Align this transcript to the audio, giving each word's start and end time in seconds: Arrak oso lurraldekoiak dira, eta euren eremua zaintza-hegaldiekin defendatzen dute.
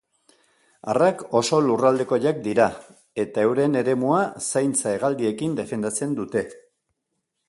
Arrak 0.93 1.19
oso 1.39 1.57
lurraldekoiak 1.65 2.39
dira, 2.47 2.65
eta 3.25 3.43
euren 3.49 3.79
eremua 3.83 4.25
zaintza-hegaldiekin 4.55 5.57
defendatzen 5.61 6.17
dute. 6.23 6.47